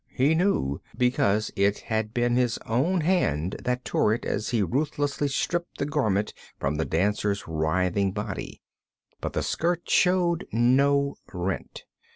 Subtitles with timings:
[0.09, 5.27] He knew, because it had been his own hand that tore it as he ruthlessly
[5.27, 8.63] stripped the garment from the dancer's writhing body.
[9.19, 11.83] But the skirt showed no rent.